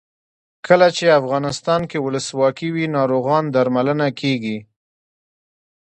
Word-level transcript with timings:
کله 0.67 0.87
چې 0.97 1.17
افغانستان 1.21 1.81
کې 1.89 1.97
ولسواکي 2.05 2.67
وي 2.75 2.85
ناروغان 2.97 3.43
درملنه 3.55 4.07
کیږي. 4.19 4.57